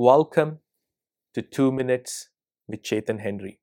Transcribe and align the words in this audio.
Welcome 0.00 0.60
to 1.34 1.42
2 1.42 1.72
Minutes 1.72 2.28
with 2.68 2.84
Chetan 2.84 3.18
Henry. 3.18 3.58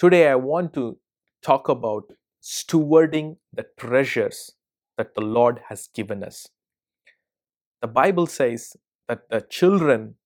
Today, 0.00 0.26
I 0.26 0.34
want 0.34 0.74
to 0.74 0.98
talk 1.42 1.68
about 1.68 2.12
stewarding 2.42 3.36
the 3.52 3.66
treasures 3.78 4.56
that 4.98 5.14
the 5.14 5.20
Lord 5.20 5.60
has 5.68 5.88
given 5.94 6.24
us. 6.24 6.48
The 7.80 7.86
Bible 7.86 8.26
says 8.26 8.76
that 9.06 9.30
the 9.30 9.42
children 9.42 10.16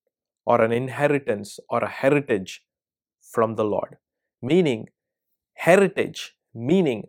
are 0.47 0.63
an 0.63 0.73
inheritance 0.73 1.61
or 1.69 1.85
a 1.85 1.91
heritage 1.91 2.65
from 3.21 3.57
the 3.57 3.65
Lord, 3.65 3.99
meaning 4.41 4.89
heritage, 5.57 6.37
meaning 6.55 7.09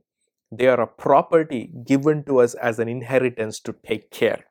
they 0.51 0.67
are 0.67 0.81
a 0.81 0.87
property 0.87 1.71
given 1.87 2.25
to 2.25 2.41
us 2.41 2.53
as 2.53 2.79
an 2.79 2.89
inheritance 2.89 3.61
to 3.61 3.73
take 3.87 4.11
care. 4.11 4.47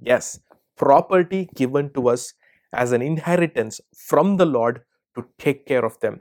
Yes, 0.00 0.40
property 0.82 1.48
given 1.54 1.92
to 1.94 2.08
us 2.08 2.34
as 2.72 2.90
an 2.92 3.02
inheritance 3.02 3.80
from 4.08 4.36
the 4.36 4.46
Lord 4.46 4.80
to 5.14 5.26
take 5.38 5.66
care 5.66 5.84
of 5.84 5.98
them, 6.00 6.20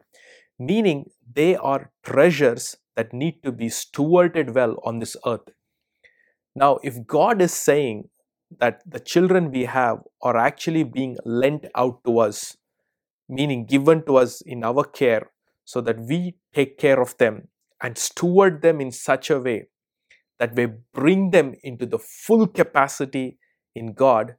meaning 0.60 1.06
they 1.34 1.56
are 1.56 1.92
treasures 2.04 2.78
that 2.96 3.14
need 3.14 3.42
to 3.44 3.52
be 3.52 3.68
stewarded 3.68 4.54
well 4.54 4.78
on 4.84 5.00
this 5.00 5.16
earth. 5.26 5.50
Now, 6.55 6.80
if 6.84 7.08
God 7.08 7.42
is 7.42 7.54
saying 7.54 8.10
that 8.60 8.82
the 8.86 9.00
children 9.00 9.50
we 9.52 9.64
have 9.64 10.00
are 10.22 10.38
actually 10.38 10.84
being 10.84 11.18
lent 11.26 11.66
out 11.74 12.04
to 12.05 12.20
us, 12.20 12.58
meaning 13.30 13.66
given 13.66 14.04
to 14.05 14.18
us 14.18 14.41
in 14.41 14.64
our 14.64 14.84
care, 14.84 15.32
so 15.64 15.80
that 15.82 16.00
we 16.00 16.36
take 16.54 16.78
care 16.78 17.02
of 17.02 17.18
them 17.18 17.48
and 17.82 17.98
steward 17.98 18.62
them 18.62 18.82
in 18.82 18.91
such 18.91 19.30
a 19.30 19.40
way 19.40 19.68
that 20.38 20.54
we 20.55 20.68
bring 20.94 21.32
them 21.32 21.55
into 21.64 21.86
the 21.86 22.00
full 22.00 22.46
capacity 22.46 23.38
in 23.74 23.94
God, 23.94 24.36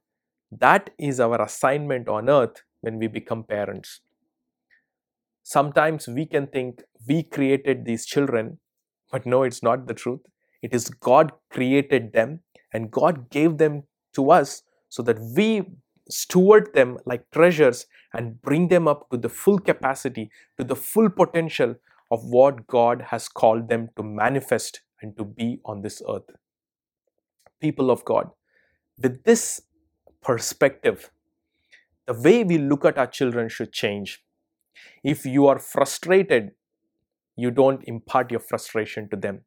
that 0.60 0.90
is 0.98 1.18
our 1.18 1.40
assignment 1.40 2.08
on 2.08 2.28
earth 2.28 2.62
when 2.82 2.98
we 2.98 3.06
become 3.06 3.42
parents. 3.42 4.00
Sometimes 5.42 6.06
we 6.06 6.26
can 6.26 6.46
think 6.46 6.82
we 7.08 7.22
created 7.22 7.84
these 7.84 8.06
children, 8.06 8.58
but 9.10 9.26
no, 9.26 9.42
it's 9.42 9.62
not 9.62 9.86
the 9.86 9.94
truth. 9.94 10.20
It 10.62 10.74
is 10.74 10.88
God 10.88 11.32
created 11.50 12.12
them 12.12 12.40
and 12.72 12.90
God 12.90 13.30
gave 13.30 13.58
them 13.58 13.84
to 14.14 14.30
us 14.30 14.62
so 14.88 15.02
that 15.02 15.18
we 15.36 15.62
steward 16.08 16.72
them 16.74 16.98
like 17.06 17.30
treasures 17.30 17.86
and 18.12 18.40
bring 18.42 18.68
them 18.68 18.86
up 18.86 19.08
to 19.10 19.16
the 19.16 19.28
full 19.28 19.58
capacity, 19.58 20.30
to 20.58 20.64
the 20.64 20.76
full 20.76 21.08
potential 21.08 21.74
of 22.10 22.24
what 22.24 22.66
God 22.66 23.06
has 23.08 23.28
called 23.28 23.68
them 23.68 23.88
to 23.96 24.02
manifest 24.02 24.82
and 25.00 25.16
to 25.16 25.24
be 25.24 25.60
on 25.64 25.80
this 25.82 26.02
earth. 26.08 26.28
People 27.60 27.90
of 27.90 28.04
God, 28.04 28.30
with 29.02 29.24
this 29.24 29.62
perspective, 30.22 31.10
the 32.06 32.14
way 32.14 32.44
we 32.44 32.58
look 32.58 32.84
at 32.84 32.98
our 32.98 33.06
children 33.06 33.48
should 33.48 33.72
change. 33.72 34.24
If 35.04 35.26
you 35.26 35.46
are 35.46 35.58
frustrated, 35.58 36.52
you 37.36 37.50
don't 37.50 37.82
impart 37.84 38.30
your 38.30 38.40
frustration 38.40 39.08
to 39.10 39.16
them. 39.16 39.42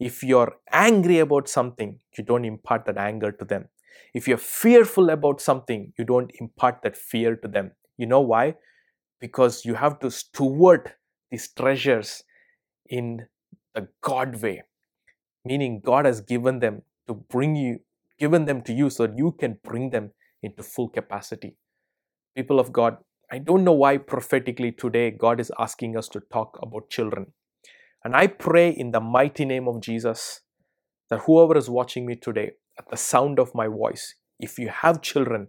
If 0.00 0.22
you're 0.22 0.56
angry 0.72 1.18
about 1.18 1.48
something, 1.48 2.00
you 2.16 2.24
don't 2.24 2.44
impart 2.44 2.86
that 2.86 2.98
anger 2.98 3.30
to 3.32 3.44
them. 3.44 3.68
If 4.14 4.26
you're 4.26 4.38
fearful 4.38 5.10
about 5.10 5.40
something, 5.40 5.92
you 5.98 6.04
don't 6.04 6.30
impart 6.40 6.82
that 6.82 6.96
fear 6.96 7.36
to 7.36 7.48
them. 7.48 7.72
You 7.96 8.06
know 8.06 8.20
why? 8.20 8.56
Because 9.20 9.64
you 9.64 9.74
have 9.74 10.00
to 10.00 10.10
steward 10.10 10.94
these 11.30 11.48
treasures 11.48 12.24
in 12.88 13.26
the 13.74 13.88
God 14.00 14.42
way, 14.42 14.64
meaning 15.44 15.80
God 15.84 16.04
has 16.04 16.20
given 16.20 16.58
them 16.58 16.82
to 17.06 17.14
bring 17.14 17.56
you, 17.56 17.80
given 18.18 18.44
them 18.44 18.62
to 18.62 18.72
you 18.72 18.90
so 18.90 19.06
that 19.06 19.16
you 19.16 19.32
can 19.32 19.58
bring 19.64 19.90
them 19.90 20.12
into 20.42 20.62
full 20.62 20.88
capacity. 20.88 21.56
People 22.36 22.58
of 22.58 22.72
God, 22.72 22.96
I 23.30 23.38
don't 23.38 23.64
know 23.64 23.72
why 23.72 23.98
prophetically 23.98 24.72
today 24.72 25.10
God 25.10 25.40
is 25.40 25.52
asking 25.58 25.96
us 25.96 26.08
to 26.08 26.20
talk 26.32 26.58
about 26.62 26.90
children. 26.90 27.32
And 28.04 28.16
I 28.16 28.26
pray 28.26 28.70
in 28.70 28.90
the 28.90 29.00
mighty 29.00 29.44
name 29.44 29.68
of 29.68 29.80
Jesus 29.80 30.40
that 31.08 31.20
whoever 31.20 31.56
is 31.56 31.70
watching 31.70 32.06
me 32.06 32.16
today, 32.16 32.52
at 32.78 32.90
the 32.90 32.96
sound 32.96 33.38
of 33.38 33.54
my 33.54 33.68
voice, 33.68 34.14
if 34.40 34.58
you 34.58 34.68
have 34.68 35.02
children, 35.02 35.48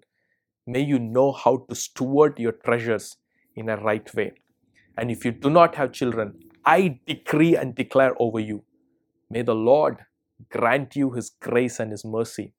may 0.67 0.81
you 0.81 0.99
know 0.99 1.31
how 1.31 1.65
to 1.69 1.75
steward 1.75 2.37
your 2.37 2.51
treasures 2.51 3.17
in 3.55 3.69
a 3.69 3.77
right 3.77 4.13
way. 4.13 4.33
And 4.97 5.09
if 5.09 5.25
you 5.25 5.31
do 5.31 5.49
not 5.49 5.75
have 5.75 5.91
children, 5.91 6.33
I 6.65 6.99
decree 7.07 7.55
and 7.55 7.75
declare 7.75 8.13
over 8.19 8.39
you, 8.39 8.63
may 9.29 9.41
the 9.41 9.55
Lord 9.55 9.97
grant 10.49 10.95
you 10.95 11.11
his 11.11 11.29
grace 11.29 11.79
and 11.79 11.91
his 11.91 12.05
mercy 12.05 12.53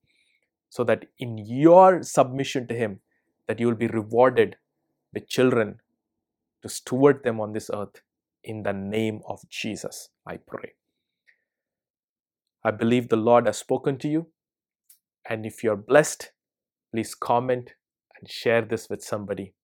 so 0.74 0.82
that 0.82 1.04
in 1.20 1.38
your 1.38 2.02
submission 2.02 2.66
to 2.66 2.74
him 2.74 2.98
that 3.46 3.60
you 3.60 3.66
will 3.68 3.76
be 3.82 3.86
rewarded 3.86 4.56
with 5.12 5.28
children 5.28 5.76
to 6.62 6.68
steward 6.68 7.22
them 7.22 7.40
on 7.40 7.52
this 7.52 7.70
earth 7.72 8.00
in 8.42 8.64
the 8.64 8.72
name 8.72 9.20
of 9.28 9.48
Jesus 9.48 10.08
I 10.26 10.38
pray. 10.38 10.72
I 12.64 12.72
believe 12.72 13.08
the 13.08 13.24
Lord 13.28 13.46
has 13.46 13.58
spoken 13.58 13.98
to 13.98 14.08
you 14.08 14.26
and 15.30 15.46
if 15.46 15.62
you're 15.62 15.84
blessed 15.92 16.32
please 16.90 17.14
comment 17.14 17.74
and 18.18 18.28
share 18.28 18.62
this 18.62 18.90
with 18.90 19.04
somebody 19.04 19.54